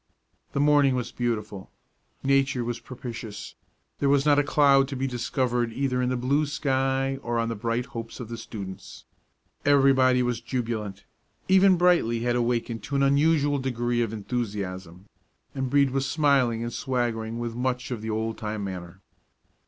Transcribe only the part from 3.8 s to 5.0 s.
there was not a cloud to